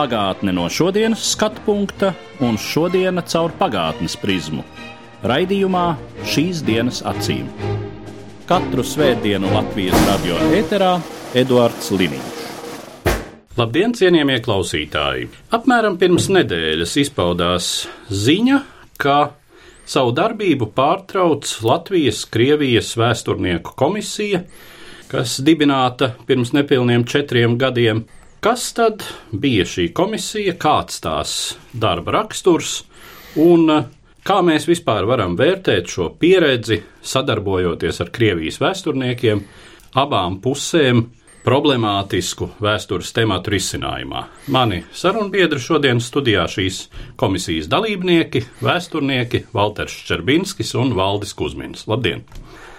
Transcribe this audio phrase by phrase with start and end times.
[0.00, 4.62] Pagātne no šodienas skatu punkta un šodienas caur pagātnes prizmu.
[5.28, 5.82] Raidījumā
[6.24, 7.50] šīs dienas acīm.
[8.48, 10.94] Katru svētdienu Latvijas radio eterā
[11.36, 12.38] Eduards Liniņš.
[13.60, 15.26] Labdien, cienījamie klausītāji!
[15.52, 17.68] Apmēram pirms nedēļas izpaudās
[18.08, 18.62] ziņa,
[18.96, 19.18] ka
[19.84, 24.46] savu darbību pārtrauc Latvijas-Krievijas vēsturnieku komisija,
[25.12, 28.06] kas dibināta pirms nepilniem četriem gadiem.
[28.40, 31.32] Kas tad bija šī komisija, kāds tās
[31.76, 32.78] darba raksturs
[33.36, 33.68] un
[34.24, 39.42] kā mēs vispār varam vērtēt šo pieredzi, sadarbojoties ar Krievijas vēsturniekiem,
[40.00, 41.02] abām pusēm
[41.44, 44.22] problemātisku vēstures tematu risinājumā.
[44.56, 46.86] Mani sarunbiedri šodien studijā šīs
[47.20, 51.84] komisijas dalībnieki, vēsturnieki Valters Čerbinskis un Valdis Kusmins.
[51.92, 52.24] Labdien!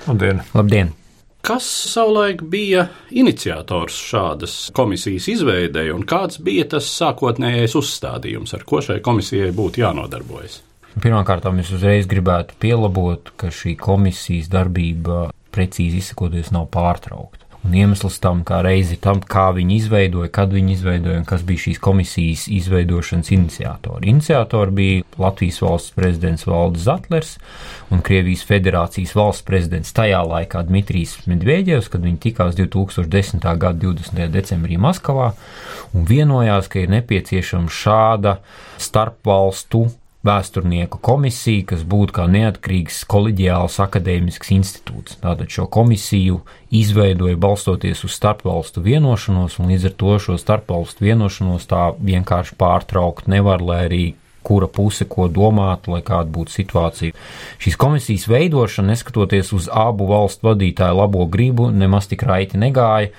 [0.07, 0.41] Labdien!
[0.57, 0.95] Labdien!
[1.41, 2.83] Kas savulaik bija
[3.17, 9.81] iniciators šādas komisijas izveidei un kāds bija tas sākotnējais uzstādījums, ar ko šai komisijai būtu
[9.81, 10.59] jānodarbojas?
[11.01, 17.40] Pirmkārt, es uzreiz gribētu pielabot, ka šī komisijas darbība, precīzi izsakoties, nav pārtraukta.
[17.61, 21.67] Un iemesls tam, kā reizi tam, kā viņi izveidoja, kad viņi izveidoja un kas bija
[21.67, 24.09] šīs komisijas izveidošanas iniciatori.
[24.09, 27.35] Iniciatori bija Latvijas valsts prezidents Valdis Zatlers
[27.93, 33.45] un Krievijas federācijas valsts prezidents tajā laikā Dmitrijs Medvedevs, kad viņi tikās 2010.
[33.45, 34.25] gada 20.
[34.33, 35.31] decembrī Maskavā
[35.93, 38.39] un vienojās, ka ir nepieciešama šāda
[38.81, 39.85] starpvalstu
[40.27, 45.17] vēsturnieku komisija, kas būtu kā neatkarīgs koleģiāls akadēmisks institūts.
[45.23, 51.65] Tātad šo komisiju izveidoja balstoties uz starpvalstu vienošanos, un līdz ar to šo starpvalstu vienošanos
[51.71, 54.03] tā vienkārši pārtraukt nevar, lai arī
[54.45, 57.17] kura puse ko domātu, lai kāda būtu situācija.
[57.61, 63.13] Šīs komisijas veidošana, neskatoties uz abu valstu vadītāju labo gribu, nemaz tik raiti negāja,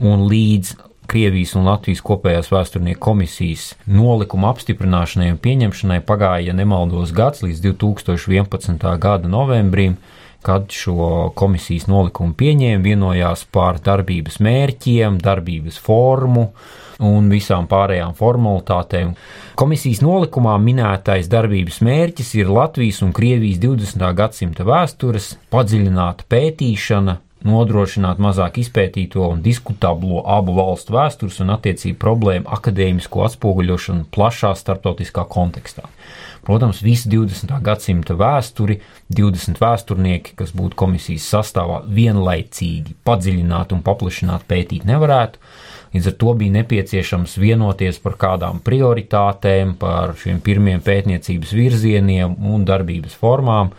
[0.00, 0.76] un līdz
[1.12, 7.60] Krievijas un Latvijas kopējās vēsturnieku komisijas nolikuma apstiprināšanai un pieņemšanai pagāja, ja nemaldos, gads līdz
[7.68, 8.86] 2011.
[9.02, 9.98] gada novembrim,
[10.42, 16.48] kad šo komisijas nolikumu pieņēma, vienojās par darbības mērķiem, darbības formu
[17.02, 19.12] un visām pārējām formalitātēm.
[19.58, 24.08] Komisijas nolikumā minētais darbības mērķis ir Latvijas un Krievijas 20.
[24.18, 27.18] gadsimta vēstures padziļināta pētīšana,
[27.48, 35.26] nodrošināt mazāk izpētīto un diskutablo abu valstu vēstures un attiecību problēmu akadēmisko atspoguļošanu plašā starptautiskā
[35.30, 35.88] kontekstā.
[36.42, 37.52] Protams, visu 20.
[37.62, 38.80] gadsimta vēsturi,
[39.14, 45.38] 20 vēsturnieki, kas būtu komisijas sastāvā, vienlaicīgi padziļināt un paplašināt pētīt nevarētu.
[45.94, 52.64] Līdz ar to bija nepieciešams vienoties par kādām prioritātēm, par šiem pirmiem pētniecības virzieniem un
[52.66, 53.70] darbības formām,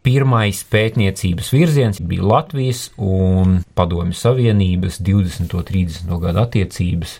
[0.00, 5.50] Pirmais pētniecības virziens bija Latvijas un Padomju Savienības 20.
[5.58, 6.14] un 30.
[6.22, 7.18] gadu attiecības,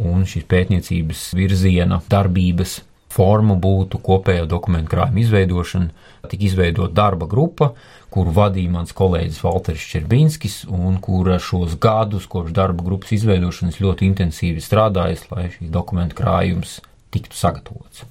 [0.00, 2.78] un šīs pētniecības virziena darbības
[3.12, 5.90] forma būtu kopējo dokumentu krājuma izveidošana.
[6.32, 7.74] Tika izveidota darba grupa,
[8.08, 14.08] kuru vadīja mans kolēģis Walters Čerbinskis, un kura šos gadus kopš darba grupas izveidošanas ļoti
[14.08, 16.78] intensīvi strādājas, lai šīs dokumentu krājums
[17.12, 18.06] tiktu sagatavots.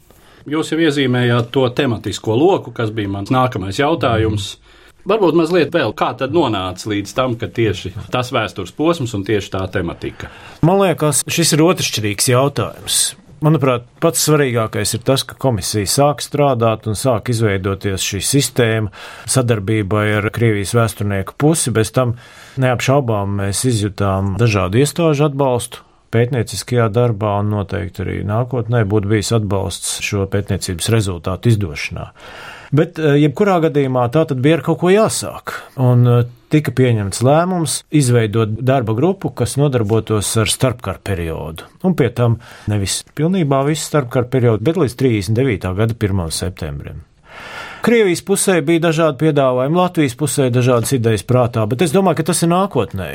[0.49, 4.55] Jūs jau iezīmējāt to tematisko loku, kas bija mans nākamais jautājums.
[5.05, 9.53] Varbūt mazliet vēl, kā tad nonāca līdz tam, ka tieši tas vēstures posms un tieši
[9.53, 10.29] tā tematika?
[10.65, 13.01] Man liekas, šis ir otršķirīgs jautājums.
[13.41, 18.91] Manuprāt, pats svarīgākais ir tas, ka komisija sāk strādāt un sāk izveidoties šī sistēma
[19.25, 21.73] sadarbībai ar Krievijas vēsturnieku pusi.
[21.73, 22.13] Bez tam
[22.61, 29.99] neapšaubām mēs izjutām dažādu iestāžu atbalstu, pētnieciskajā darbā, un noteikti arī nākotnē būtu bijis atbalsts
[30.05, 32.11] šo pētniecības rezultātu izdošanā.
[32.71, 35.57] Bet, jebkurā gadījumā, tā tad bija ar kaut ko jāsāk.
[35.83, 36.05] Un
[36.51, 41.67] tika pieņemts lēmums izveidot darba grupu, kas nodarbotos ar starpkara periodu.
[41.87, 42.39] Un pie tam
[42.71, 45.73] nevis pilnībā visu starpkara periodu, bet līdz 39.
[45.81, 46.23] gada 1.
[46.35, 47.03] septembrim.
[47.81, 52.43] Krievijas pusē bija dažādi piedāvājumi, Latvijas pusē dažādas idejas prātā, bet es domāju, ka tas
[52.45, 53.11] ir nākotnē.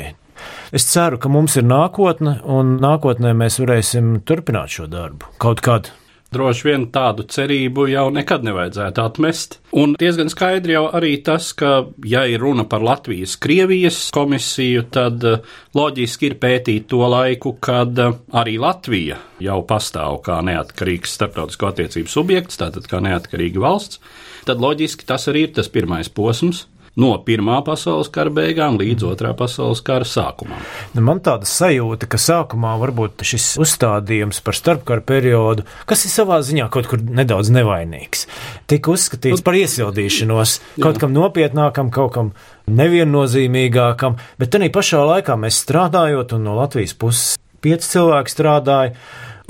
[0.75, 5.93] Es ceru, ka mums ir nākotne, un nākotnē mēs varēsim turpināt šo darbu kaut kad.
[6.27, 9.57] Droši vien tādu cerību jau nekad nevajadzētu atmest.
[9.79, 15.39] Un diezgan skaidri jau arī tas, ka, ja ir runa par Latvijas-Krievijas komisiju, tad eh,
[15.77, 22.11] loģiski ir pētīt to laiku, kad eh, arī Latvija jau pastāv kā neatkarīgs starptautisko attiecību
[22.11, 24.03] subjekts, tātad kā neatkarīga valsts.
[24.47, 26.65] Tad loģiski tas arī ir tas pirmais posms,
[26.97, 30.59] no Pirmā pasaules kara beigām līdz Otrā pasaules kara sākumam.
[30.95, 36.41] Nu, man tāda sajūta, ka sākumā varbūt šis uzstādījums par starpkara periodu, kas ir savā
[36.45, 38.27] ziņā kaut kur nedaudz nevainīgs,
[38.69, 40.59] tika uzskatīts par iesildīšanos.
[40.83, 42.31] kaut kam nopietnākam, kaut kam
[42.67, 48.93] neviennozīmīgākam, bet tajā pašā laikā mēs strādājot, un no Latvijas puses pieci cilvēki strādāja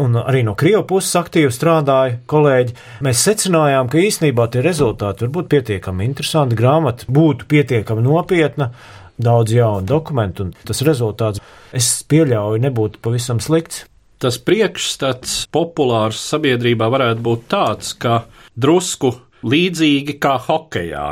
[0.01, 5.33] un arī no Krievijas puses aktīvi strādāja kolēģi, mēs secinājām, ka īsnībā tie rezultāti var
[5.39, 6.57] būt pietiekami interesanti.
[6.59, 8.71] Grāmata būtu pietiekami nopietna,
[9.17, 11.41] daudz jaunu dokumentu, un tas rezultāts,
[11.75, 13.85] es pieļauju, nebūtu pavisam slikts.
[14.21, 18.23] Tas priekšstats populārs sabiedrībā varētu būt tāds, ka
[18.57, 19.13] drusku
[19.45, 21.11] līdzīgi kā hokejā.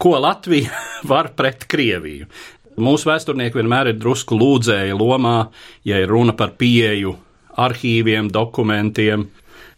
[0.00, 2.28] Ko Latvija var pret Krieviju?
[2.78, 5.48] Mūsu vēsturnieki vienmēr ir drusku lūdzēja lomā,
[5.84, 7.16] ja ir runa par pieeju
[7.58, 9.28] arhīviem, dokumentiem.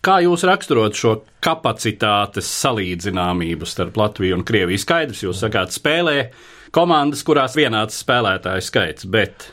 [0.05, 4.81] Kā jūs raksturot šo kapacitātes salīdzināmību starp Latviju un Krieviju?
[4.81, 6.31] Skaidrs, jūs sakāt, spēlē
[6.73, 9.51] komandas, kurās vienāds spēlētāju skaits, bet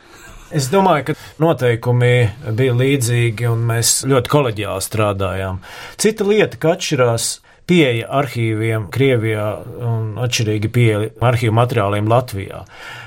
[0.47, 1.13] Es domāju, ka
[1.43, 5.57] noteikumi bija līdzīgi un mēs ļoti koleģiāli strādājām.
[5.99, 7.25] Cita lieta, ka atšķirās
[7.67, 9.47] pieeja arhīviem Krievijā
[9.83, 12.63] un atšķirīga pieeja arhīvu materiāliem Latvijā.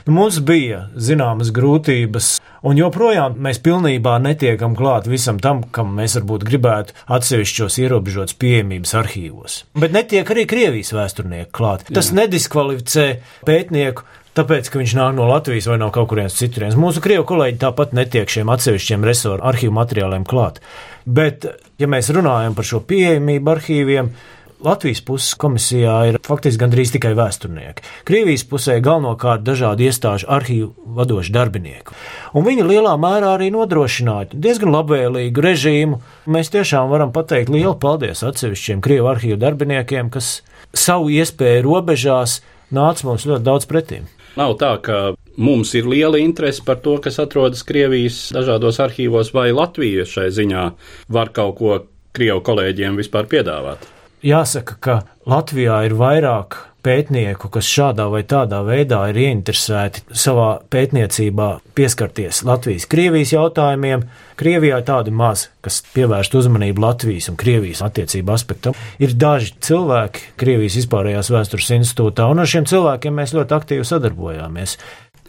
[0.07, 2.31] Nu, mums bija zināmas grūtības,
[2.69, 8.97] un joprojām mēs pilnībā netiekam klāt visam tam, kam mēs varbūt gribētu atsevišķos ierobežotas pieejamības
[9.01, 9.61] arhīvos.
[9.81, 11.89] Bet netiek arī Krievijas vēsturnieki klāt.
[11.89, 13.07] Tas nediskvalificē
[13.49, 14.05] pētnieku
[14.37, 16.79] tāpēc, ka viņš nāk no Latvijas vai no kaut kurienes citurienes.
[16.79, 20.61] Mūsu krievu kolēģi tāpat netiek šiem atsevišķiem resoru arhīvu materiāliem klāt.
[21.05, 21.49] Bet,
[21.81, 24.13] ja mēs runājam par šo pieejamību arhīviem,
[24.61, 27.85] Latvijas puses komisijā ir faktiski gandrīz tikai vēsturnieki.
[28.05, 31.95] Krievijas pusē galvenokārt dažādu iestāžu arhīvu vadoši darbinieki.
[32.37, 36.01] Un viņi lielā mērā arī nodrošināja diezgan labvēlīgu režīmu.
[36.29, 40.43] Mēs tiešām varam pateikt lielu paldies atsevišķiem Krievu arhīvu darbiniekiem, kas
[40.77, 44.11] savu iespēju robežās nāca mums ļoti daudz pretīm.
[44.37, 44.99] Nav tā, ka
[45.41, 50.67] mums ir liela interese par to, kas atrodas Krievijas dažādos arhīvos, vai Latvija šai ziņā
[51.09, 51.81] var kaut ko
[52.13, 53.89] Krievu kolēģiem vispār piedāvāt
[54.27, 61.49] jāsaka, ka Latvijā ir vairāk pētnieku, kas šādā vai tādā veidā ir ieinteresēti savā pētniecībā
[61.77, 64.07] pieskarties Latvijas-Krievijas jautājumiem.
[64.41, 68.79] Krievijā ir tādi maz, kas pievērst uzmanību Latvijas un Krievijas attiecību aspektam.
[69.03, 74.79] Ir daži cilvēki Krievijas vispārējās vēstures institūtā, un ar šiem cilvēkiem mēs ļoti aktīvi sadarbojāmies.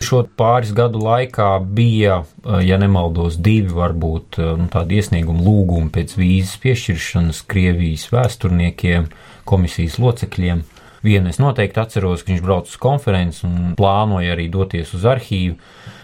[0.01, 5.91] Šo pāris gadu laikā bija, eh, ja nemaldos, divi varbūt eh, nu, tādi iesniegumu lūgumi
[5.93, 9.11] pēc vīzas piešķiršanas Krievijas vēsturniekiem,
[9.45, 10.63] komisijas locekļiem.
[11.05, 15.57] Vienu es noteikti atceros, ka viņš brauca uz konferenci un plānoja arī doties uz arhīvu,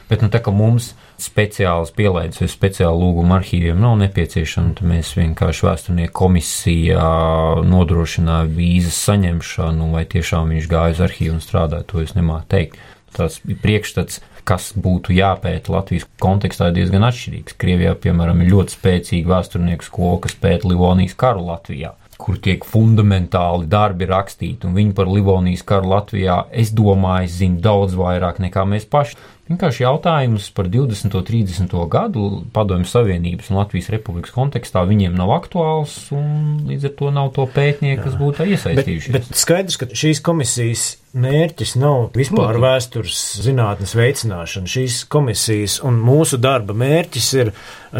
[0.10, 0.92] bet nu, tā kā mums
[1.22, 7.08] speciāls pielaides vai speciāla lūguma arhīviem nav nepieciešama, tad mēs vienkārši vēsturnieku komisijā
[7.66, 12.78] nodrošināja vīzas saņemšanu, vai tiešām viņš gāja uz arhīvu un strādāja, to es nemāku teikt
[13.16, 17.58] tas priekšstats, kas būtu jāpēta Latvijas kontekstā, ir diezgan atšķirīgs.
[17.60, 23.68] Krievijā, piemēram, ir ļoti spēcīga vēsturnieku skola, kas pēta Livonijas karu Latvijā kur tiek fundamentāli
[23.70, 28.88] darbi rakstīti, un viņi par Livonijas karu Latvijā, es domāju, zina daudz vairāk nekā mēs
[28.90, 29.18] paši.
[29.48, 31.14] Vienkārši jautājums par 20.
[31.16, 31.76] un 30.
[31.92, 37.32] gadu Padomju Savienības un Latvijas Republikas kontekstā viņiem nav aktuāls, un līdz ar to nav
[37.38, 39.14] to pētnieku, kas būtu iesaistījušies.
[39.16, 40.88] Bet, bet skaidrs, ka šīs komisijas
[41.18, 44.70] mērķis nav vispār vēstures zinātnes veicināšana.
[44.70, 47.54] Šīs komisijas un mūsu darba mērķis ir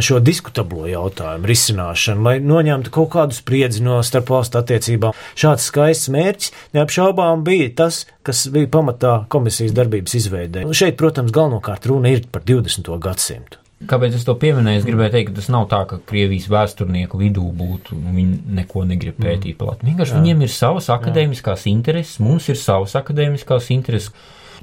[0.04, 5.16] šo diskutablo jautājumu risināšana, lai noņemtu kaut kādu spriedzi no starpvalstu attiecībām.
[5.40, 10.66] Šāds skaists mērķis neapšaubām bija tas, kas bija pamatā komisijas darbības izveidē.
[10.68, 12.92] Un šeit, protams, galvenokārt runa ir par 20.
[13.04, 13.62] gadsimtu.
[13.86, 14.82] Kāpēc es to pieminēju?
[14.82, 19.20] Es gribēju teikt, ka tas nav tā, ka Krievijas vēsturnieku vidū būtu, viņi neko negrib
[19.20, 19.28] mm.
[19.28, 19.92] pētīt par Latviju.
[19.92, 20.22] Vienkārši Jā.
[20.24, 21.74] viņiem ir savas akadēmiskās Jā.
[21.76, 24.10] intereses, mums ir savas akadēmiskās intereses.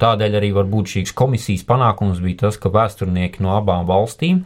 [0.03, 4.43] Tādēļ arī varbūt šīs komisijas panākums bija tas, ka vēsturnieki no abām valstīm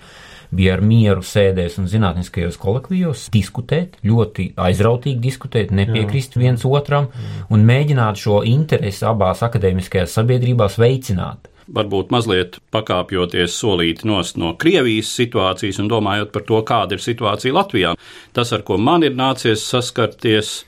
[0.52, 6.44] bija ar mieru sēdēs un zinātniskajos kolektīvos, diskutēt, ļoti aizrautīgi diskutēt, nepiekrist Jā.
[6.44, 7.08] viens otram
[7.48, 15.10] un mēģināt šo interesi abās akadēmiskajās sabiedrībās veicināt varbūt mazliet pakāpjoties solīti nost no Krievijas
[15.18, 17.94] situācijas un domājot par to, kāda ir situācija Latvijā.
[18.32, 20.62] Tas, ar ko man ir nācies saskarties,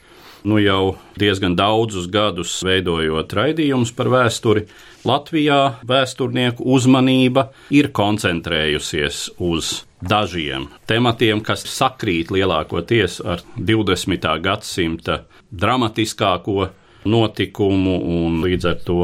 [0.44, 4.66] nu jau diezgan daudzus gadus veidojot raidījumus par vēsturi,
[5.08, 9.70] Latvijā vēsturnieku uzmanība ir koncentrējusies uz
[10.04, 14.28] dažiem tematiem, kas sakrīt lielākoties ar 20.
[14.44, 16.68] gadsimta dramatiskāko
[17.08, 19.00] notikumu un līdz ar to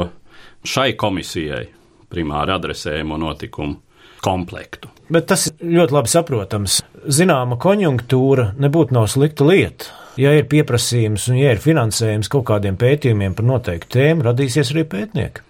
[0.66, 1.64] šai komisijai
[2.12, 3.80] primāri adresējumu notikumu
[4.24, 4.90] komplektu.
[5.12, 6.80] Bet tas ir ļoti labi saprotams.
[7.06, 9.92] Zināma konjunktūra nebūtu nav slikta lieta.
[10.18, 14.86] Ja ir pieprasījums un ja ir finansējums kaut kādiem pētījumiem par noteiktu tēmu, radīsies arī
[14.88, 15.44] pētnieki.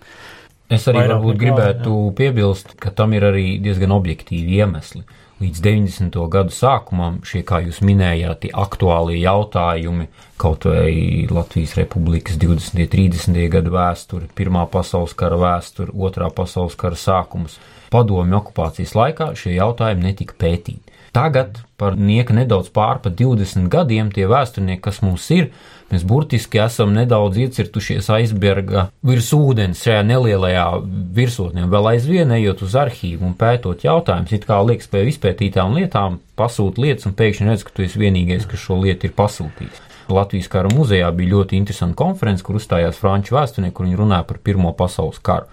[0.74, 5.04] Es arī Vairāk gribētu piebilst, ka tam ir arī diezgan objektīvi iemesli.
[5.36, 6.14] Līdz 90.
[6.32, 10.06] gadu sākumam šie, kā jūs minējāt, tie aktuālie jautājumi,
[10.40, 12.80] kaut vai Latvijas Republikas 20.
[12.80, 13.42] un 30.
[13.52, 17.58] gadu vēsture, Pirmā pasaules kara vēsture, Otrā pasaules kara sākums,
[17.92, 20.96] padomju okupācijas laikā šie jautājumi netika pētīti.
[21.12, 25.50] Tagad, par nieka nedaudz pār pa 20 gadiem, tie vēsturnieki, kas mums ir,
[25.90, 30.66] mēs burtiski esam nedaudz iecirtušies aizberga virs ūdens šajā nelielajā
[31.16, 36.20] virsotnē, vēl aizvien ejot uz arhīvu un pētot jautājumus, it kā liekas pie izpētītām lietām,
[36.38, 39.84] pasūta lietas un pēkšņi redz, ka tu esi vienīgais, kas šo lietu ir pasūtījis.
[40.12, 44.38] Latvijas kara muzejā bija ļoti interesanta konference, kur uzstājās franču vēsturnieki, kur viņi runāja par
[44.38, 45.48] Pirmo pasaules karu.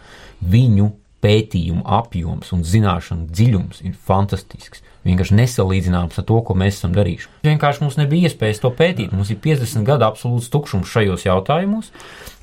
[0.45, 0.91] Viņu
[1.23, 7.29] pētījumu apjoms un zināšanu dziļums ir fantastisks vienkārši nesalīdzināms ar to, ko mēs esam darījuši.
[7.47, 9.11] Vienkārši mums nebija iespējas to pētīt.
[9.15, 11.91] Mums ir 50 gadu absolūts tukšums šajos jautājumos,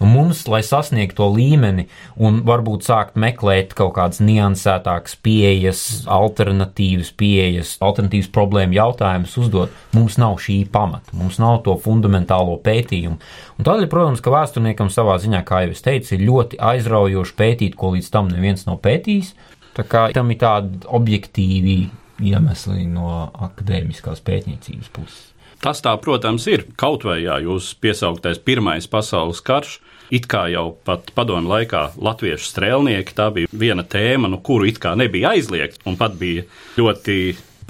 [0.01, 1.87] un mums, lai sasniegtu to līmeni
[2.21, 10.19] un varbūt sākt meklēt kaut kādas niansētākas pieejas, alternatīvas pieejas, alternatīvas problēmu jautājumus uzdot, mums
[10.21, 13.21] nav šī pamata, mums nav to fundamentālo pētījumu.
[13.61, 17.77] Un tādēļ, protams, ka vēsturniekam savā ziņā, kā jau es teicu, ir ļoti aizraujoši pētīt,
[17.81, 19.35] ko līdz tam neviens nav pētījis.
[19.77, 21.77] Tā kā tam ir tādi objektīvi
[22.21, 25.27] iemesli no akadēmiskās pētniecības puses.
[25.61, 26.65] Tas tā, protams, ir.
[26.81, 29.77] Kaut vai jā, jūs piesauktais Pirmais pasaules karš,
[30.11, 34.81] it kā jau pat padomu laikā latviešu strēlnieki, tā bija viena tēma, nu, kuru it
[34.81, 36.47] kā nebija aizliegta, un pat bija
[36.81, 37.19] ļoti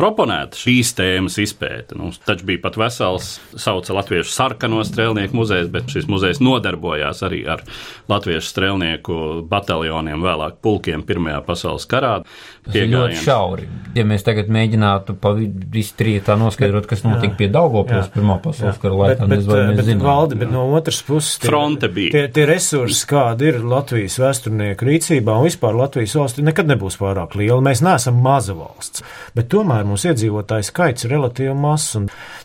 [0.00, 1.98] proponēta šīs tēmas izpēte.
[1.98, 7.42] Nu, taču bija pat vesels, sauca Latviešu sarkano strēlnieku muzejs, bet šis muzejs nodarbojās arī
[7.50, 7.64] ar
[8.10, 9.18] Latviešu strēlnieku
[9.50, 12.14] bataljoniem, vēlāk pulkiem Pirmajā pasaules karā.
[12.70, 13.66] Ļoti šauri.
[13.96, 15.16] Ja mēs tagad mēģinātu
[15.80, 20.02] iztriet tā noskaidrot, kas notika pie Daugopils Pirmā pasaules kara laikā, bet, bet, bet, bet,
[20.04, 22.14] valdi, bet no otras puses tie, Fronte bija.
[22.14, 27.36] Tie, tie resursi, kādi ir Latvijas vēsturnieku rīcībā un vispār Latvijas valsts, nekad nebūs pārāk
[27.40, 27.60] liela.
[27.64, 29.04] Mēs neesam maza valsts,
[29.36, 31.98] bet tomēr mūsu iedzīvotāju skaits ir relatīvi mazs.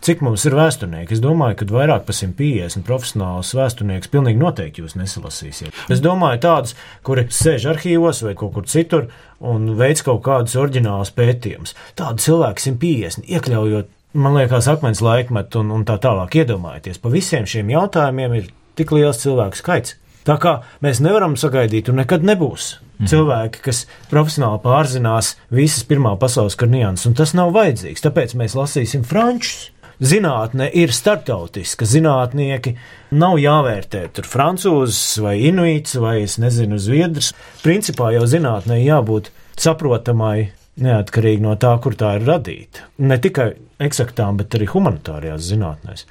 [0.05, 1.15] Cik mums ir vēsturnieki?
[1.15, 5.75] Es domāju, ka vairāk par 150 profesionālus vēsturniekus pilnīgi noteikti jūs nesalasīsiet.
[5.93, 6.75] Es domāju, tādus,
[7.05, 9.09] kuri sēž arhīvos vai kaut kur citur
[9.39, 11.75] un veids kaut kādus oriģinālus pētījumus.
[11.99, 17.01] Tādu cilvēku 150, iekļaujot, man liekas, akmens laikmetu un, un tā tālāk iedomājieties.
[17.03, 18.49] Pa visiem šiem jautājumiem ir
[18.79, 19.97] tik liels cilvēku skaits.
[20.25, 23.09] Tā kā mēs nevaram sagaidīt, un nekad nebūs mhm.
[23.11, 28.05] cilvēki, kas profesionāli pārzinās visas Pirmā pasaules kara nianses, un tas nav vajadzīgs.
[28.05, 29.71] Tāpēc mēs lasīsim frančus.
[29.95, 31.85] Zinātne ir starptautiska.
[31.87, 32.73] Zinātnieki
[33.15, 37.31] nav jāvērtē tur francūzs vai inuits vai es nezinu, zviedrs.
[37.63, 40.49] Principā jau zinātnē jābūt saprotamai
[40.83, 42.89] neatkarīgi no tā, kur tā ir radīta.
[43.07, 43.53] Ne tikai
[43.87, 46.05] eksaktām, bet arī humanitārajās zinātnēs.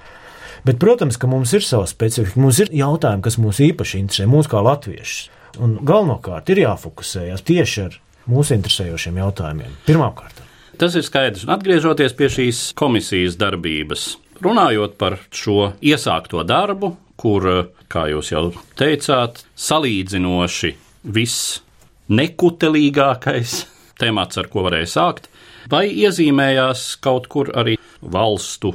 [0.64, 2.40] Bet, protams, ka mums ir sava specifika.
[2.40, 5.28] Mums ir jautājumi, kas mūs īpaši interesē, mūs kā latviešus.
[5.62, 7.98] Un galvenokārt ir jāfokusējas tieši ar
[8.30, 9.74] mūsu interesējošiem jautājumiem.
[9.84, 10.40] Pirmkārt,
[10.80, 11.44] tas ir skaidrs.
[11.44, 14.06] Un atgriežoties pie šīs komisijas darbības,
[14.44, 17.46] runājot par šo iesākto darbu, kur,
[17.92, 18.48] kā jūs jau
[18.80, 20.72] teicāt, salīdzinoši
[21.14, 21.60] viss
[22.08, 23.60] nekutelīgākais
[24.00, 25.28] temats, ar ko varēja sākt,
[25.70, 28.74] vai iezīmējās kaut kur arī valstu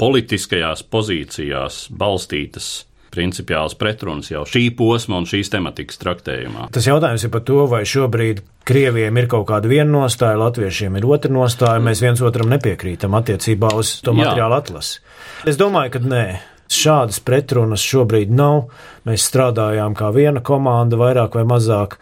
[0.00, 2.86] politiskajās pozīcijās balstītas
[3.16, 6.68] principiāls pretrunas jau šī posma un šīs tematikas traktējumā.
[6.74, 11.06] Tas jautājums ir par to, vai šobrīd Krievijiem ir kaut kāda viena nostāja, Latviešiem ir
[11.06, 15.00] otra nostāja, mēs viens otram nepiekrītam attiecībā uz to materiālu atlasi.
[15.46, 16.26] Es domāju, ka nē.
[16.66, 18.72] Šādas pretrunas šobrīd nav.
[19.06, 21.94] Mēs strādājām kā viena komanda, vairāk vai mazāk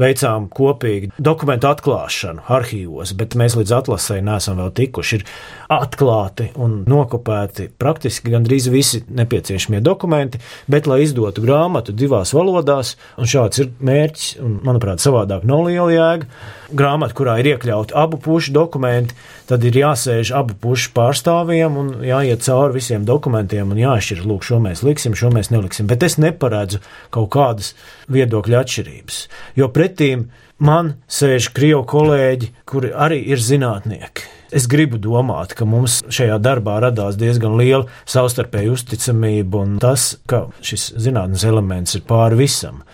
[0.00, 5.16] veicām kopīgi dokumentu atklāšanu arhīvos, bet mēs līdz atlasēji neesam vēl tikuši.
[5.16, 5.24] Ir
[5.72, 13.30] atklāti un nokopēti praktiski gandrīz visi nepieciešamie dokumenti, bet, lai izdotu grāmatu divās valodās, un
[13.30, 16.30] šāds ir mērķis, un, manuprāt, savādāk nav liela jēga,
[16.70, 19.16] grāmata, kurā ir iekļauti abu pušu dokumenti,
[19.48, 24.60] tad ir jāsēž abu pušu pārstāvjiem un jāiet cauri visiem dokumentiem un jāšķir, lūk, šo
[24.64, 25.88] mēs liksim, šo mēs neliksim.
[25.90, 26.82] Bet es neparedzu
[27.14, 27.74] kaut kādas
[28.12, 29.20] viedokļu atšķirības,
[29.60, 34.32] jo pretīm man sēž krievu kolēģi, kuri arī ir zinātnieki.
[34.56, 40.46] Es gribu domāt, ka mums šajā darbā radās diezgan liela savstarpēja uzticamība un tas, ka
[40.64, 42.84] šis zinātnes elements ir pāri visam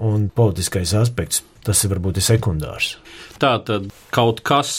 [0.00, 2.96] un politiskais aspekts, tas ir varbūt ir sekundārs.
[3.42, 4.72] Tā tad kaut kas,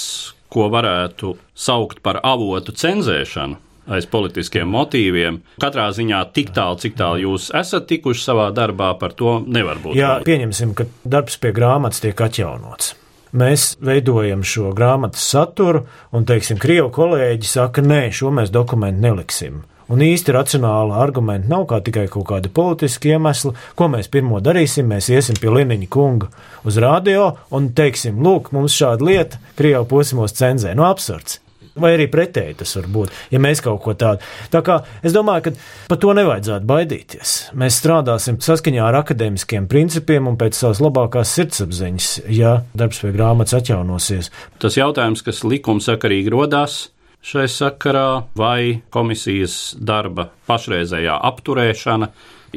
[0.53, 3.59] ko varētu saukt par avotu cenzēšanu
[3.91, 5.41] aiz politiskiem motīviem.
[5.61, 9.97] Katrā ziņā tik tālu, cik tālu jūs esat tikuši savā darbā, par to nevar būt.
[9.99, 12.93] Jā, pieņemsim, ka darbs pie grāmatas tiek atjaunots.
[13.33, 19.63] Mēs veidojam šo grāmatas saturu, un, teiksim, krievu kolēģi saka, nē, šo mēs dokumentu neliksim.
[19.91, 24.87] Un īsti racionāla argumenta nav kā tikai kaut kāda politiska iemesla, ko mēs pirmo darīsim.
[24.89, 26.31] Mēs iesim pie Liniņa kunga
[26.63, 30.75] uz radio un teiksim, lūk, mums šāda lieta, Krievija pusi mūs cenzē.
[30.77, 31.39] Nu, absurds.
[31.73, 34.21] Vai arī pretēji tas var būt, ja mēs kaut ko tādu.
[34.53, 35.53] Tā kā es domāju, ka
[35.89, 37.31] par to nevajadzētu baidīties.
[37.57, 43.57] Mēs strādāsim saskaņā ar akadēmiskiem principiem un pēc savas labākās sirdsapziņas, ja darbs pie grāmatas
[43.57, 44.29] atjaunosies.
[44.61, 46.92] Tas jautājums, kas likumsakarīgi rodās,
[47.23, 52.09] šai sakarā, vai komisijas darba pašreizējā apturēšana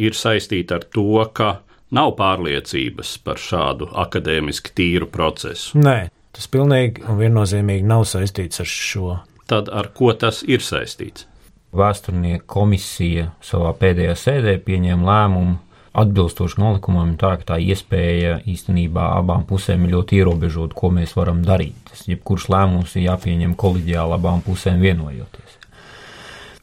[0.02, 1.60] ir saistīta ar to, ka
[1.96, 5.78] nav pārliecības par šādu akadēmiski tīru procesu.
[5.78, 9.16] Nē, tas pilnīgi un viennozīmīgi nav saistīts ar šo.
[9.46, 11.28] Tad ar ko tas ir saistīts?
[11.76, 15.56] Vēsturnieku komisija savā pēdējā sēdē pieņēma lēmumu
[15.96, 21.40] atbilstoši nolikumam, tā ka tā iespēja īstenībā abām pusēm ir ļoti ierobežota, ko mēs varam
[21.46, 21.78] darīt.
[21.90, 25.56] Tas jebkurš lēmums ir jāpieņem kolēģiāli abām pusēm vienojoties.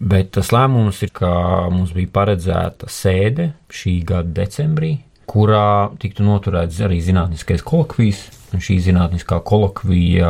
[0.04, 1.32] Bet tas lēmums ir, ka
[1.72, 4.98] mums bija paredzēta sēde šī gada decembrī,
[5.30, 8.26] kurā tiktu noturēts arī zinātniskais kolokvijas.
[8.54, 10.28] Šī zinātniskā kolokvija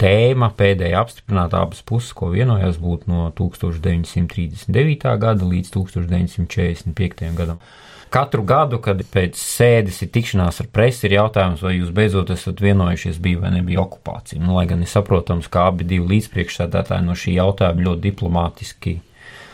[0.00, 5.04] tēma pēdējā apstiprināta abas puses, ko vienojās būt no 1939.
[5.20, 7.34] gada līdz 1945.
[7.36, 7.60] gadam.
[8.08, 12.62] Katru gadu, kad pēc sēdes ir tikšanās ar presi, ir jautājums, vai jūs beidzot esat
[12.64, 14.40] vienojušies, bija vai nebija okupācija.
[14.40, 18.96] Nu, lai gan ir saprotams, ka abi divi līdzpriekšsēdētāji no šī jautājuma ļoti diplomātiski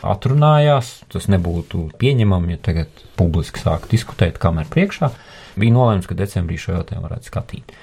[0.05, 0.93] atrunājās.
[1.11, 5.11] Tas nebūtu pieņemami, ja tagad publiski sāk diskutēt kameru priekšā.
[5.59, 7.75] Bija nolēmts, ka decembrī šo jautājumu varētu skatīt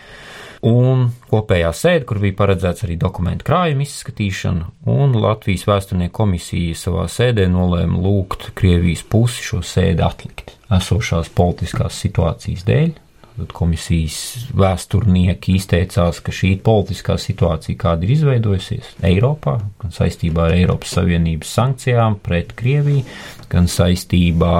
[0.62, 7.08] un kopējā sēde, kur bija paredzēts arī dokumentu krājuma izskatīšana, un Latvijas vēsturnieku komisija savā
[7.10, 12.92] sēdē nolēma lūgt Krievijas pusi šo sēdi atlikt esošās politiskās situācijas dēļ.
[13.32, 14.16] Tad komisijas
[14.52, 21.54] vēsturnieki izteicās, ka šī politiskā situācija, kāda ir izveidojusies Eiropā, gan saistībā ar Eiropas Savienības
[21.56, 23.06] sankcijām pret Krieviju,
[23.50, 24.52] gan saistībā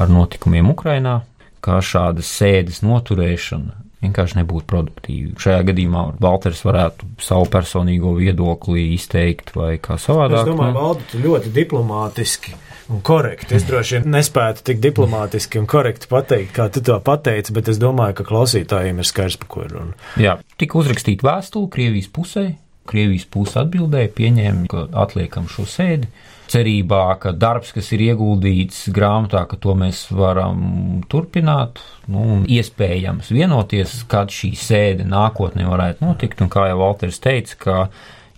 [0.00, 1.18] ar notikumiem Ukrainā,
[1.60, 5.34] kā šādas sēdes noturēšana vienkārši nebūtu produktīvi.
[5.40, 10.44] Šajā gadījumā Valters varētu savu personīgo viedokli izteikt vai kā savādāk.
[10.44, 12.56] Es domāju, Valdi, tu ļoti diplomātiski
[12.90, 13.54] un korekti.
[13.58, 17.78] Es droši vien nespētu tik diplomātiski un korekti pateikt, kā tu to pateici, bet es
[17.82, 19.94] domāju, ka klausītājiem ir skaidrs, par ko ir runa.
[20.20, 22.48] Jā, tika uzrakstīta vēstule Krievijas pusē.
[22.90, 26.08] Krievijas puse atbildēja, pieņēma, ka atliekam šo sēdi
[26.50, 34.00] cerībā, ka darbs, kas ir ieguldīts grāmatā, ka to mēs varam turpināt, nu, iespējams vienoties,
[34.10, 37.76] kad šī sēde nākotnē varētu notikt, un kā jau Valters teica, ka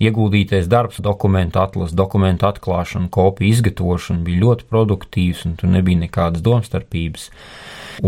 [0.03, 6.44] ieguldītais darbs, dokumentu atlases, dokumentu atklāšana, kopiju izgatavošana bija ļoti produktīvs, un tur nebija nekādas
[6.44, 7.29] domstarpības.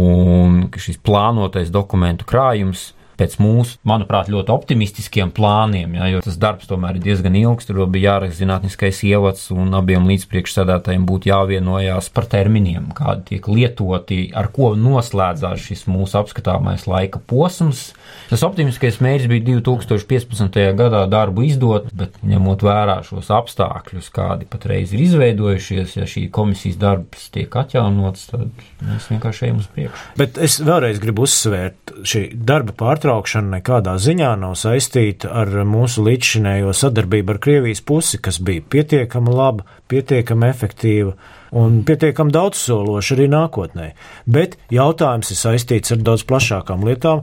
[0.01, 6.68] Un šis plānotais dokumentu krājums pēc mūsu, manuprāt, ļoti optimistiskiem plāniem, ja, jo tas darbs
[6.70, 12.29] tomēr ir diezgan ilgs, tur bija jāraksta zinātniskais ievads, un abiem līdzpriekšsēdētājiem būtu jāvienojās par
[12.33, 17.87] terminiem, kādi tiek lietoti, ar ko noslēdzās šis mūsu apskatāmais laika posms.
[18.29, 20.61] Tas optimistiskais mērķis bija 2015.
[20.79, 26.79] gadā darbu izdot, bet ņemot vērā šos apstākļus, kādi patreiz ir izveidojušies, ja šī komisijas
[26.81, 28.48] darbs tiek atjaunots, tad
[28.85, 30.11] mēs vienkārši ejam uz priekšu.
[30.20, 36.05] Bet es vēlreiz gribu uzsvērt, šī darba pārtraukšana pārtraukšana nekādā ziņā nav saistīta ar mūsu
[36.07, 41.12] līdzšinējo sadarbību ar Krievijas pusi, kas bija pietiekami laba, pietiekami efektīva
[41.53, 43.90] un pietiekami daudzsološa arī nākotnē.
[44.25, 47.21] Bet jautājums ir saistīts ar daudz plašākām lietām,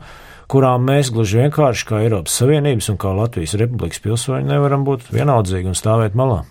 [0.51, 5.71] kurām mēs gluži vienkārši kā Eiropas Savienības un kā Latvijas Republikas pilsoņi nevaram būt vienaldzīgi
[5.71, 6.43] un stāvēt malā.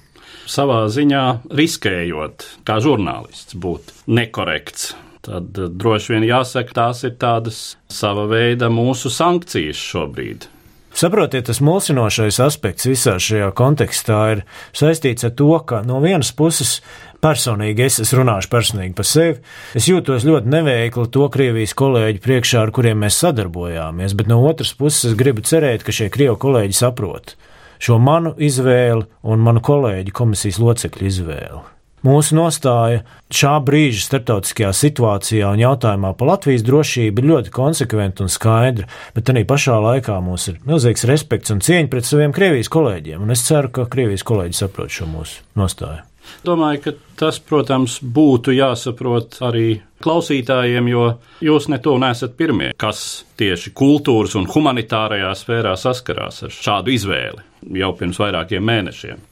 [0.51, 1.23] Savā ziņā
[1.55, 4.91] riskējot, kā žurnālists, būt nekorekts
[5.27, 10.49] tad eh, droši vien jāsaka, tās ir tādas sava veida mūsu sankcijas šobrīd.
[10.91, 14.41] Saprotiet, tas mulsinošais aspekts visā šajā kontekstā ir
[14.75, 16.81] saistīts ar to, ka no vienas puses
[17.23, 19.37] personīgi es, es runāšu personīgi par sevi.
[19.79, 24.75] Es jūtos ļoti neveikli to Krievijas kolēģu priekšā, ar kuriem mēs sadarbojāmies, bet no otras
[24.75, 27.37] puses es gribu cerēt, ka šie Krievu kolēģi saprot
[27.81, 31.63] šo manu izvēli un manu kolēģu komisijas locekļu izvēli.
[32.01, 38.33] Mūsu nostāja šā brīža starptautiskajā situācijā un jautājumā par Latvijas drošību ir ļoti konsekventa un
[38.33, 43.21] skaidra, bet arī pašā laikā mums ir milzīgs respekts un cieņa pret saviem Krievijas kolēģiem,
[43.21, 46.07] un es ceru, ka Krievijas kolēģi saprot šo mūsu nostāju.
[46.47, 51.07] Domāju, ka tas, protams, būtu jāsaprot arī klausītājiem, jo
[51.45, 57.45] jūs ne to nesat pirmie, kas tieši kultūras un humanitārajā sfērā saskarās ar šādu izvēli
[57.83, 59.27] jau pirms vairākiem mēnešiem.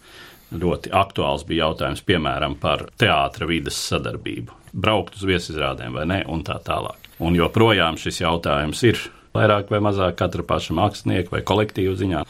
[0.49, 4.55] Ļoti aktuāls bija jautājums, piemēram, par teātra vidas sadarbību.
[4.73, 7.09] Braukt uz viesizrādēm vai nē, un tā tālāk.
[7.21, 9.01] Un joprojām šis jautājums ir
[9.37, 12.25] vairāk vai mazāk katra paša mākslinieka vai kolektīva ziņā.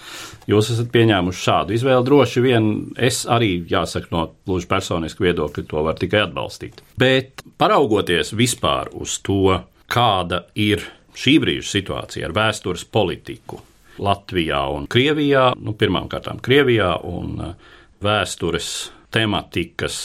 [0.51, 2.07] Jūs esat pieņēmuši šādu izvēli.
[2.09, 6.83] Droši vien es arī, jāsaka, no gluži personiska viedokļa to var tikai atbalstīt.
[6.99, 10.85] Bet paraugoties vispār uz to, kāda ir
[11.19, 13.63] šī brīža situācija ar vēstures politiku
[14.03, 19.99] Latvijā un Krievijā, nu, pirmkārt, Krievijā un uh, vēstures tematikas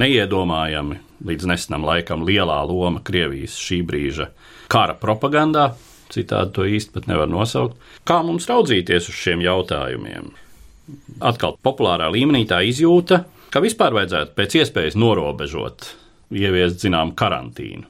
[0.00, 4.30] neiedomājami līdz nesenam laikam lielā loma Krievijas šī brīža
[4.72, 5.70] kara propagandā,
[6.12, 7.78] citādi to īsti nevar nosaukt.
[8.06, 10.32] Kā mums raudzīties uz šiem jautājumiem?
[11.26, 15.90] Atkal populārā līmenī tā izjūta, ka vispār vajadzētu pēc iespējas norobežot,
[16.34, 17.86] ieviest zinām karantīnu.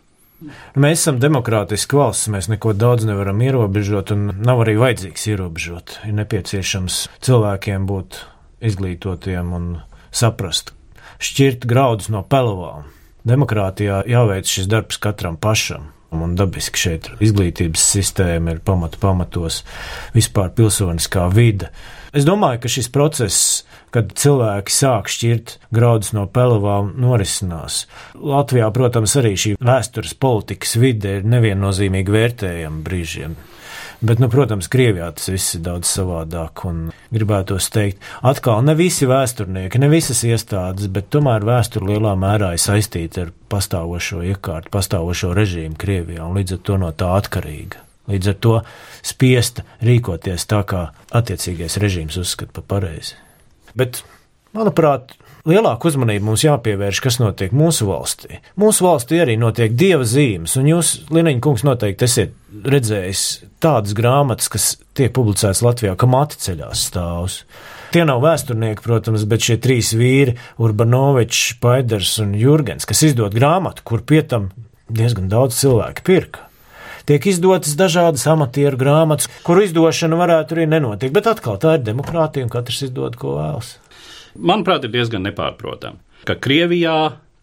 [0.77, 5.95] Mēs esam demokrātiska valsts, mēs neko daudz nevaram ierobežot, un nav arī vajadzīgs ierobežot.
[6.05, 8.19] Ir nepieciešams cilvēkiem būt
[8.64, 9.66] izglītotiem un
[10.14, 10.73] saprast,
[11.23, 12.87] šķirt graudus no pelavām.
[13.27, 15.90] Demokrātijā jāveic šis darbs katram pašam.
[16.14, 19.64] Un dabiski šeit izglītības sistēma ir pamatu pamatos,
[20.14, 21.73] vispār pilsoniskā vide.
[22.16, 23.40] Es domāju, ka šis process,
[23.92, 27.83] kad cilvēki sāk šķirt graudus no pelavām, norisinās.
[28.14, 33.37] Latvijā, protams, arī šī vēstures politikas vide ir neviennozīmīgi vērtējama brīžiem.
[34.00, 36.66] Bet, nu, protams, Krievijā tas viss ir daudz savādāk.
[37.14, 42.61] Gribētu teikt, atkal ne visi vēsturnieki, ne visas iestādes, bet tomēr vēsture lielā mērā ir
[42.61, 47.80] saistīta ar pastāvošo iekārtu, pastāvošo režīmu Krievijā un līdz ar to no tā atkarīga.
[48.06, 48.54] Līdz ar to
[49.06, 50.82] spiesta rīkoties tā, kā
[51.16, 53.16] attiecīgais režīms uzskata par pareizi.
[53.76, 54.04] Bet,
[54.54, 58.40] manuprāt, lielāka uzmanība mums jāpievērš, kas notiek mūsu valstī.
[58.61, 62.35] Mūsu valstī arī notiek dieva zīmes, un jūs, Liniņa kungs, noteikti esat
[62.66, 63.24] redzējis
[63.62, 67.40] tādas grāmatas, kas tiek publicētas Latvijā, ka mati ceļās stāvus.
[67.94, 73.87] Tie nav vēsturnieki, protams, bet šie trīs vīri, Urbanovičs, Paiders un Jurgens, kas izdod grāmatu,
[73.87, 74.50] kur pietam
[74.92, 76.42] diezgan daudz cilvēku pirka.
[77.06, 82.48] Tiek izdotas dažādas amatieru grāmatas, kuru izdošana varētu arī nenotikt, bet atkal tā ir demokrātija
[82.48, 83.76] un katrs izdod, ko vēlas
[84.38, 86.96] manuprāt, ir diezgan nepārprotami, ka Krievijā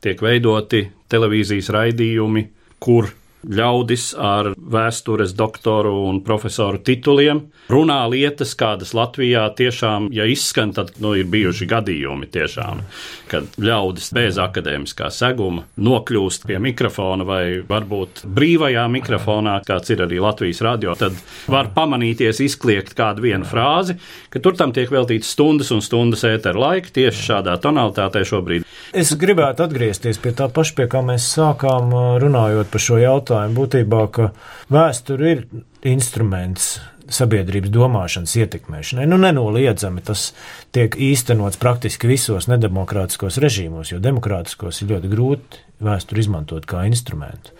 [0.03, 2.47] tiek veidoti televīzijas raidījumi,
[2.83, 3.11] kur
[3.43, 10.95] ļaudis ar vēstures doktoru un profesoru tituliem runā lietas, kādas Latvijā tiešām, ja izskan, tad
[11.03, 12.83] nu, ir bijuši gadījumi tiešām,
[13.31, 20.21] kad ļaudis bez akadēmiskā seguma nokļūst pie mikrofona vai varbūt brīvajā mikrofonā, kāds ir arī
[20.23, 21.17] Latvijas radio, tad
[21.51, 23.97] var pamanīties izkliegt kādu vienu frāzi,
[24.29, 28.67] ka tur tam tiek veltīts stundas un stundas ētera laika tieši šādā tonalitātē šobrīd.
[28.93, 33.32] Es gribētu atgriezties pie tā paša, pie kā mēs sākām runājot par šo jautājumu.
[33.57, 34.31] Būtībā, ka
[34.73, 35.45] vēsture ir
[35.89, 36.75] instruments
[37.11, 39.05] sabiedrības domāšanas ietekmēšanai.
[39.09, 40.29] Nu, nenoliedzami tas
[40.75, 47.51] tiek īstenots praktiski visos nedemokrātiskos režīmos, jo demokrātiskos ir ļoti grūti vēsturi izmantot kā instrumentu.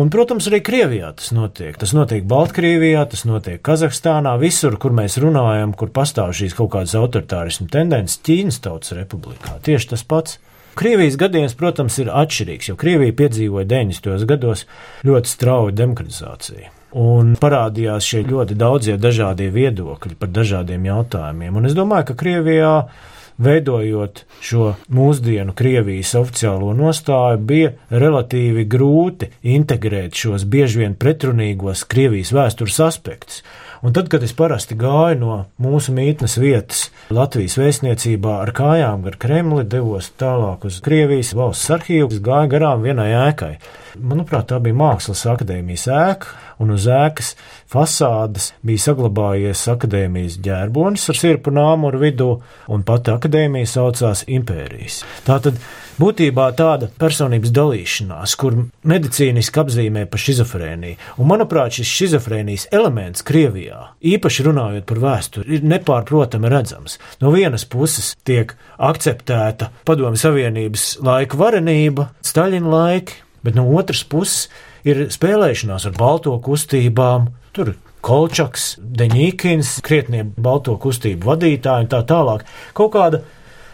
[0.00, 1.78] Un, protams, arī Krievijā tas notiek.
[1.80, 6.94] Tas notiek Baltkrievijā, tas notiek Kazahstānā, visur, kur mēs runājam, kur pastāv šīs kaut kādas
[7.00, 9.56] autoritārismu tendences, Ķīnas Tautas Republikā.
[9.64, 10.38] Tieši tas pats.
[10.80, 14.24] Krievijas gadījums, protams, ir atšķirīgs, jo Krievija piedzīvoja 90.
[14.30, 14.64] gados
[15.04, 16.70] ļoti strauju demokratizāciju.
[17.00, 21.60] Un parādījās šie ļoti daudzie dažādie viedokļi par dažādiem jautājumiem.
[21.60, 22.72] Un es domāju, ka Krievijā
[23.40, 32.32] veidojot šo mūsdienu Krievijas oficiālo nostāju, bija relatīvi grūti integrēt šos bieži vien pretrunīgos Krievijas
[32.36, 33.44] vēstures aspektus.
[33.80, 36.82] Un tad, kad es parasti gāju no mūsu mītnes vietas
[37.16, 43.08] Latvijas vēstniecībā ar kājām gar Kremli, devos tālāk uz Krievijas valsts arhīvu, gāju garām vienai
[43.16, 43.54] ēkai.
[43.96, 47.32] Manuprāt, tā bija Mākslas akadēmijas ēka, un uz ēkas
[47.72, 52.30] fasādes bija saglabājies akadēmijas ģērbonis ar sirpu nāmuru vidū,
[52.68, 55.00] un pati akadēmija saucās Impērijas.
[55.24, 55.56] Tātad
[56.00, 58.56] būtībā tāda personības dalīšanās, kur
[58.88, 60.98] medicīniski apzīmē par šizofrēniju.
[61.18, 66.98] Un, manuprāt, šis šizofrēnijas elements Krievijā, īpaši runājot par vēsturi, ir nepārprotami redzams.
[67.22, 74.48] No vienas puses tiek akceptēta Padomju Savienības laika varenība, Staļina laiki, bet no otras puses
[74.86, 77.30] ir spēlēšanās ar balto kustībām.
[77.56, 82.46] Tur Kolčaks, Deņīkins, krietnie balto kustību vadītāji un tā tālāk.
[82.76, 83.20] Kaut kāda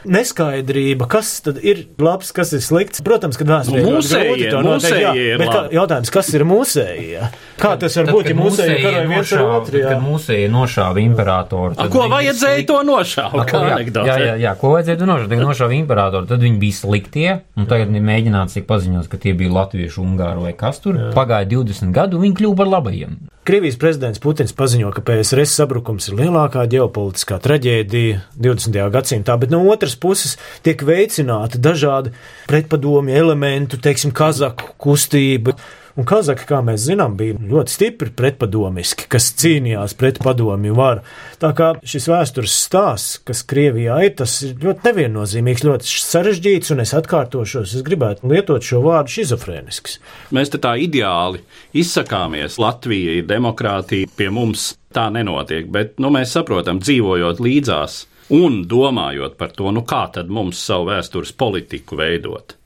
[0.04, 3.02] neskaidrība, kas tad ir labs, kas ir slikts.
[3.06, 6.44] Protams, ka vēsturē Nu, mūsējie, grūti to noteikt, jā, mūsējie bet kā, jautājums, kas ir
[6.48, 7.28] mūsējie?
[7.56, 9.80] Kā tas var būt, ja mūsējie karoja viens ar otru?
[9.80, 9.92] jā?
[9.94, 11.72] Kad mūsēji nošāva imperatoru.
[11.76, 13.34] A, tad ko viņi vajadzēja slik- to nošaut?
[13.40, 14.06] A, Kā jā, anekdote?
[14.10, 15.30] jā, jā, jā, ko vajadzēja to nošāva?
[15.32, 19.32] Tagad nošāva imperatoru, tad viņi bija sliktie, un tagad ir mēģināts tiek paziņots, ka tie
[19.34, 20.98] bija latviešu, ungāru vai kas tur.
[21.16, 23.16] Pagāja 20 gadu, viņi kļuva par labajiem.
[23.46, 28.90] Krievijas prezidents Putins paziņo, ka PSRS sabrukums ir lielākā ģeopolitiskā traģēdija 20.
[28.90, 32.14] gadsimtā, bet no otras puses tiek veicināti dažādi
[32.50, 35.56] pretpadomju elementi, teiksim, kazaku kustība.
[35.96, 41.00] Un Kazaki, kā mēs zinām, bija ļoti stipri pretpadomiski, kas cīnījās pret padomju varu.
[41.40, 46.84] Tā kā šis vēstures stāsts, kas Krievijā ir, tas ir ļoti neviennozīmīgs, ļoti sarežģīts, un
[46.84, 49.96] es atkārtošos, es gribētu lietot šo vārdu šizofrēnisks.
[50.36, 51.40] Mēs te tā ideāli
[51.72, 52.58] izsakāmies.
[52.60, 58.02] Latvija ir demokrātija, pie mums tā nenotiek, bet nu, mēs saprotam, dzīvojot līdzās
[58.34, 62.56] un domājot par to, nu kā tad mums savu vēstures politiku veidot.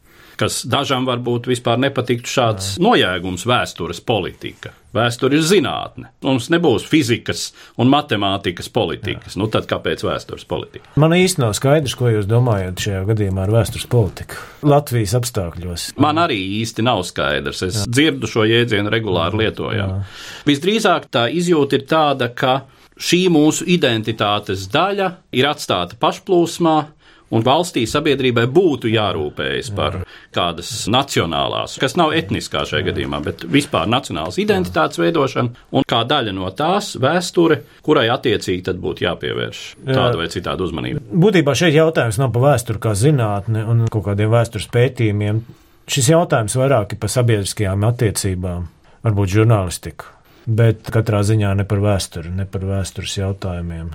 [0.40, 4.70] Kas dažam varbūt vispār nepatiktu šāds nojēgums vēstures politika.
[4.96, 6.08] Vēsture ir zinātne.
[6.24, 9.36] Mums nebūs fizikas un matemātikas politikas.
[9.36, 10.88] Nu tad kāpēc vēstures politika?
[10.98, 15.90] Man īsti nav skaidrs, ko jūs domājat šajā gadījumā ar vēstures politiku Latvijas apstākļos.
[16.00, 17.60] Man arī īsti nav skaidrs.
[17.68, 20.00] Es dzirdu šo jēdzienu regulāri lietojam.
[20.48, 22.62] Visdrīzāk tā izjūta ir tāda, ka
[23.00, 26.78] šī mūsu identitātes daļa ir atstāta pašplūsmā.
[27.30, 30.00] Un valstī sabiedrībai būtu jārūpējas par
[30.34, 36.34] kādas nacionālās, kas nav etniskā šajā gadījumā, bet vispār nacionālas identitātes veidošanu, un kā daļa
[36.34, 41.04] no tās vēsture, kurai attiecīgi tad būtu jāpievērš tāda vai citāda uzmanība.
[41.06, 45.44] Būtībā šeit jautājums nav par vēsturi kā zinātni un kaut kādiem vēstures pētījumiem.
[45.90, 48.66] Šis jautājums vairāk ir par sabiedriskajām attiecībām,
[49.06, 50.10] varbūt žurnālistiku,
[50.46, 53.92] bet katrā ziņā ne par vēsturi, ne par vēstures jautājumiem.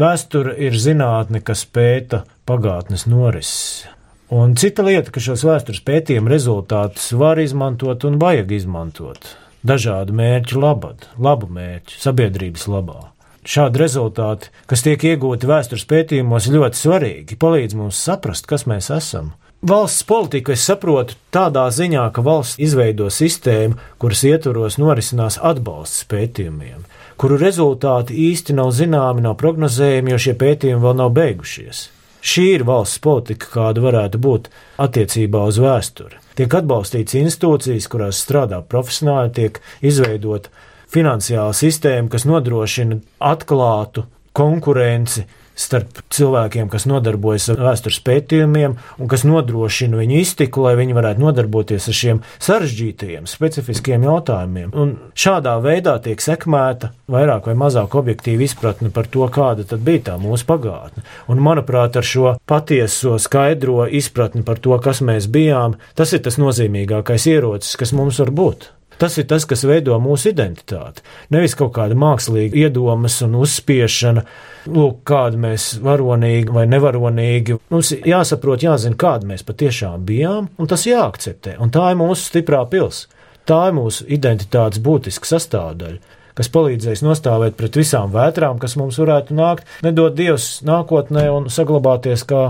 [0.00, 3.86] Vēsture ir zinātne, kas pēta pagātnes norises.
[4.30, 9.32] Un cita lieta, ka šos vēstures pētījumu rezultātus var izmantot un vajag izmantot
[9.66, 13.00] dažādu mērķu labad, labu mērķu, sabiedrības labā.
[13.40, 19.32] Šādi rezultāti, kas tiek iegūti vēstures pētījumos, ļoti svarīgi, palīdz mums saprast, kas mēs esam.
[19.60, 26.86] Valsts politiku es saprotu tādā ziņā, ka valsts izveido sistēmu, kuras ietvaros norisinās atbalsts pētījumiem,
[27.20, 31.82] kuru rezultāti īsti nav zināmi, nav prognozējami, jo šie pētījumi vēl nav beigušies.
[32.24, 34.48] Šī ir valsts politika, kāda varētu būt
[34.80, 36.16] attiecībā uz vēsturi.
[36.40, 40.48] Tiek atbalstīts institūcijas, kurās strādā profesionāli, tiek izveidota
[40.88, 45.26] finansiāla sistēma, kas nodrošina atklātu konkurenci
[45.60, 51.24] starp cilvēkiem, kas nodarbojas ar vēstures pētījumiem un kas nodrošina viņu iztiku, lai viņi varētu
[51.24, 54.72] nodarboties ar šiem sarežģītajiem, specifiskiem jautājumiem.
[54.72, 60.06] Un šādā veidā tiek sekmēta vairāk vai mazāk objektīva izpratne par to, kāda tad bija
[60.10, 61.04] tā mūsu pagātne.
[61.30, 66.40] Un, manuprāt, ar šo patieso skaidro izpratni par to, kas mēs bijām, tas ir tas
[66.40, 68.70] nozīmīgākais ierocis, kas mums var būt.
[69.00, 71.00] Tas ir tas, kas veido mūsu identitāti.
[71.32, 74.24] Nevis kaut kāda mākslīga iedomas un uzspiešana,
[74.68, 77.56] lūk, kāda mēs varonīgi vai nevaronīgi.
[77.72, 81.56] Mums jāsaprot, jāzina, kāda mēs patiešām bijām, un tas jāakceptē.
[81.64, 83.06] Un tā ir mūsu stiprā pils.
[83.48, 89.34] Tā ir mūsu identitātes būtiska sastāvdaļa kas palīdzēs nostāvēt pret visām vētrām, kas mums varētu
[89.36, 92.44] nākt, nedod Dievs nākotnē un saglabāties kā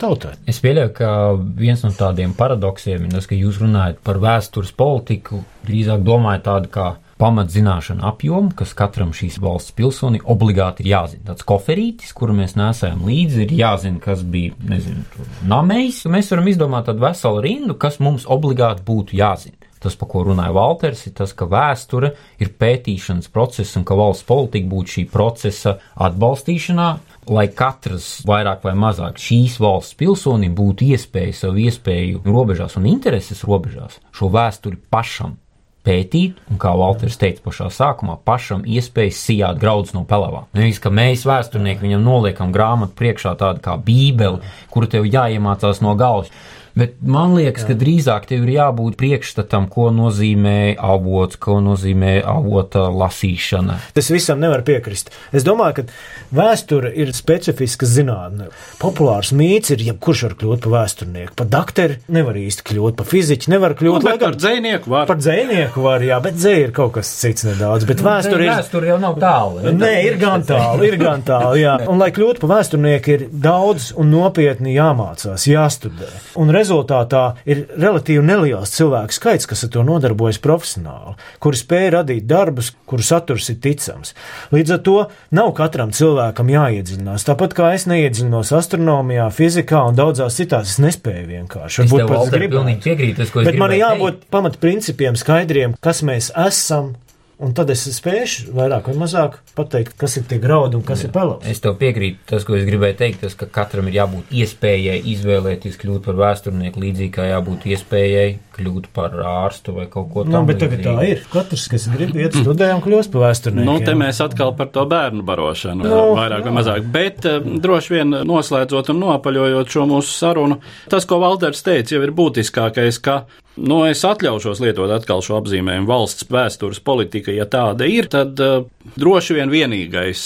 [0.00, 0.34] tautai.
[0.48, 1.10] Es pieļauju, ka
[1.58, 6.72] viens no tādiem paradoksiem ir tas, ka jūs runājat par vēstures politiku, drīzāk domājat tādu
[6.72, 6.88] kā
[7.22, 11.28] pamatzināšanu apjomu, kas katram šīs valsts pilsoni obligāti ir jāzina.
[11.30, 15.04] Tāds koferītis, kuru mēs nesējam līdzi, ir jāzina, kas bija, nezinu,
[15.46, 16.02] namējs.
[16.10, 19.58] Mēs varam izdomāt tādu veselu rindu, kas mums obligāti būtu jāzina.
[19.82, 24.26] Tas, par ko runāja Walters, ir tas, ka vēsture ir pētīšanas process un ka valsts
[24.28, 25.76] politika būtu šī procesa
[26.06, 26.88] atbalstīšanā,
[27.30, 33.44] lai katrs vairāk vai mazāk šīs valsts pilsonim būtu iespēja savu iespēju robežās un intereses
[33.46, 35.36] robežās šo vēsturi pašam
[35.82, 40.46] pētīt, un kā Walters teica pašā sākumā, pašam iespējas sijāt graudus no pelavām.
[40.54, 45.96] Nevis, ka mēs vēsturnieki viņam noliekam grāmatu priekšā tādu kā bībeli, kuru tev jāiemācās no
[45.98, 46.30] galvas.
[46.78, 47.72] Bet man liekas, Jā.
[47.72, 53.76] ka drīzāk tev ir jābūt priekšstatam, ko nozīmē avots, ko nozīmē avota lasīšana.
[53.98, 55.12] Es visam nevaru piekrist.
[55.36, 58.48] Es domāju, ka vēsture ir specifiska zinātne.
[58.80, 61.34] Populārs mīts ir, ja kurš var kļūt par vēsturnieku.
[61.42, 64.08] Par doktoru nevar īsti kļūt, par fiziķu nevar kļūt.
[64.08, 65.06] Nu, par dzēnieku var.
[65.10, 67.84] Par dzēnieku var, jā, bet dzēja ir kaut kas cits nedaudz.
[67.88, 68.52] Bet vēsture ir.
[68.54, 69.60] Vēsture jau nav tālu.
[69.66, 69.74] Ja?
[69.76, 71.76] Nē, ir gan tālu, ir gan tālu, jā.
[71.92, 76.08] Un, lai kļūtu par vēsturnieku, ir daudz un nopietni jāmācās, jāstudē.
[76.40, 82.26] Un rezultātā ir relatīvi neliels cilvēku skaits, kas ar to nodarbojas profesionāli, kuri spēj radīt
[82.30, 84.14] darbus, kuru saturs ir ticams.
[84.54, 84.96] Līdz ar to
[85.34, 87.26] nav katram cilvēkam jāiedziļinās.
[87.28, 91.84] Tāpat kā es neiedziļinos astronomijā, fizikā un daudzās citās, es nespēju vienkārši.
[91.86, 92.58] Es Varbūt tev, pat Valter, gribētu.
[92.58, 96.94] pilnīgi piekrītu, tas, ko es Bet man jābūt pamatprincipiem skaidriem, kas mēs esam.
[97.42, 101.10] Un tad es spēšu vairāk vai mazāk pateikt, kas ir tie graudi un kas ir
[101.14, 101.42] pelavs.
[101.50, 105.78] Es tev piekrītu, tas, ko es gribēju teikt, tas, ka katram ir jābūt iespējai izvēlēties
[105.80, 110.46] kļūt par vēsturnieku, līdzīgi kā jābūt iespējai kļūt par ārstu vai kaut ko Nu, tādu.
[110.52, 111.24] bet tagad tā ir.
[111.32, 113.66] Katrs, kas grib iet studēt, un kļūst par vēsturnieku.
[113.66, 116.86] Nu, te mēs atkal par to bērnu barošanu, Nu, vairāk vai mazāk.
[116.94, 120.60] Bet eh, droši vien noslēdzot un nopaļojot šo mūsu sarunu,
[120.92, 123.24] tas, ko Valders teica, jau ir būtiskākais, ka,
[123.56, 128.64] nu, es atļaušos lietot atkal šo apzīmējumu valsts vēstures politika, ja tāda ir, tad uh,
[128.96, 130.24] droši vien vienīgais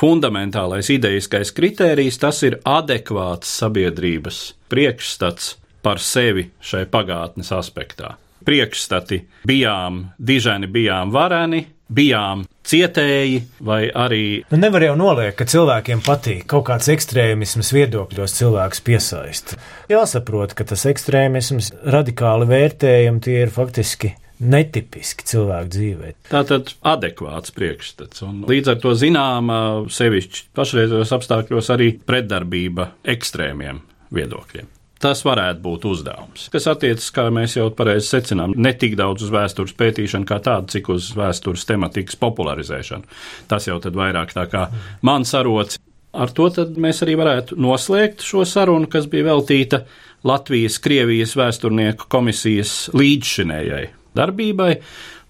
[0.00, 4.42] fundamentālais idejiskais kritērijs tas ir adekvāts sabiedrības
[4.72, 8.14] priekšstats par sevi šai pagātnes aspektā.
[8.44, 16.02] Priekšstati bijām diženi, bijām vareni, bijām cietēji, vai arī Nu, nevar jau noliekt, ka cilvēkiem
[16.06, 19.58] patīk kaut kāds ekstrēmisms viedokļos, cilvēks piesaista.
[19.90, 26.12] Jāsaprot, ka tas ekstrēmisms, radikāli vērtējumi, tie ir faktiski netipiski cilvēku dzīvē.
[26.30, 28.24] Tātad adekvāts priekšstats.
[28.24, 29.60] Un līdz ar to zināma
[29.92, 33.82] sevišķi pašreizējos apstākļos arī pretdarbība ekstrēmiem
[34.14, 34.70] viedokļiem.
[35.00, 39.30] Tas varētu būt uzdevums, kas attiecas, kā mēs jau pareizi secinām, ne tik daudz uz
[39.32, 43.08] vēstures pētīšanu kā tādu, cik uz vēstures tematikas popularizēšanu.
[43.48, 44.66] Tas jau tad vairāk tā kā
[45.08, 45.80] mans arots.
[46.12, 46.50] Ar to
[46.82, 49.84] mēs arī varētu noslēgt šo sarunu, kas bija veltīta
[50.26, 53.86] Latvijas-Krievijas vēsturnieku komisijas līdzšinējai
[54.18, 54.74] darbībai,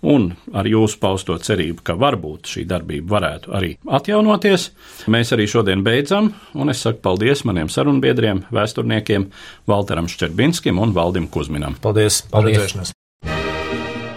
[0.02, 4.70] un ar jūsu pausto cerību, ka varbūt šī darbība varētu arī atjaunoties.
[5.12, 9.28] Mēs arī šodien beidzam, un es saku paldies maniem sarunbiedriem, vēsturniekiem
[9.70, 11.76] Valteram Šķerbinskim un Valdim Kuzminam.
[11.82, 12.22] Paldies!
[12.30, 12.94] Paldies.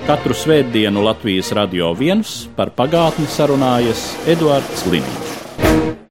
[0.04, 6.03] Katru svētdienu Latvijas radio viens par pagātni sarunājas Eduards Liniņš.